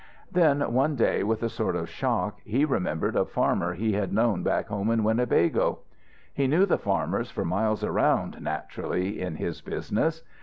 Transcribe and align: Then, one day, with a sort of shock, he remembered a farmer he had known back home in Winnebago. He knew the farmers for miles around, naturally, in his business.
Then, 0.31 0.61
one 0.73 0.95
day, 0.95 1.21
with 1.21 1.43
a 1.43 1.47
sort 1.49 1.75
of 1.75 1.87
shock, 1.87 2.39
he 2.43 2.65
remembered 2.65 3.15
a 3.15 3.23
farmer 3.23 3.73
he 3.75 3.93
had 3.93 4.11
known 4.11 4.41
back 4.41 4.69
home 4.69 4.89
in 4.89 5.03
Winnebago. 5.03 5.81
He 6.33 6.47
knew 6.47 6.65
the 6.65 6.79
farmers 6.79 7.29
for 7.29 7.45
miles 7.45 7.83
around, 7.83 8.41
naturally, 8.41 9.21
in 9.21 9.35
his 9.35 9.61
business. 9.61 10.23